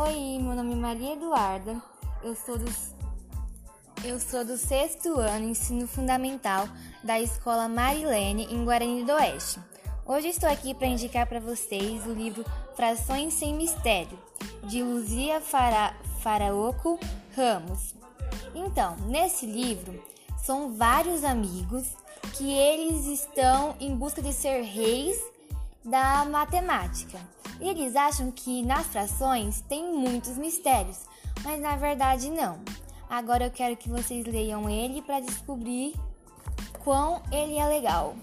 Oi, 0.00 0.38
meu 0.40 0.54
nome 0.54 0.74
é 0.74 0.76
Maria 0.76 1.14
Eduarda. 1.14 1.82
Eu 2.22 2.32
sou 2.36 2.56
do 2.56 2.72
eu 4.04 4.20
sou 4.20 4.44
do 4.44 4.56
sexto 4.56 5.18
ano 5.18 5.48
ensino 5.48 5.88
fundamental 5.88 6.68
da 7.02 7.18
Escola 7.18 7.68
Marilene 7.68 8.44
em 8.44 8.64
Guarani 8.64 9.02
do 9.02 9.10
Oeste. 9.14 9.58
Hoje 10.06 10.28
estou 10.28 10.48
aqui 10.48 10.72
para 10.72 10.86
indicar 10.86 11.26
para 11.26 11.40
vocês 11.40 12.06
o 12.06 12.12
livro 12.12 12.44
Frações 12.76 13.34
sem 13.34 13.52
Mistério 13.52 14.16
de 14.62 14.84
Luzia 14.84 15.40
Fara... 15.40 15.92
Faraoco 16.20 16.96
Ramos. 17.34 17.96
Então, 18.54 18.94
nesse 19.08 19.46
livro 19.46 20.00
são 20.40 20.74
vários 20.76 21.24
amigos 21.24 21.88
que 22.34 22.52
eles 22.52 23.04
estão 23.06 23.74
em 23.80 23.96
busca 23.96 24.22
de 24.22 24.32
ser 24.32 24.62
reis 24.62 25.20
da 25.88 26.24
matemática. 26.24 27.18
E 27.60 27.68
eles 27.68 27.96
acham 27.96 28.30
que 28.30 28.62
nas 28.62 28.86
frações 28.86 29.60
tem 29.62 29.92
muitos 29.92 30.36
mistérios, 30.36 30.98
mas 31.42 31.60
na 31.60 31.76
verdade 31.76 32.30
não. 32.30 32.60
Agora 33.08 33.46
eu 33.46 33.50
quero 33.50 33.76
que 33.76 33.88
vocês 33.88 34.24
leiam 34.26 34.68
ele 34.68 35.02
para 35.02 35.20
descobrir 35.20 35.94
quão 36.84 37.22
ele 37.32 37.58
é 37.58 37.66
legal. 37.66 38.14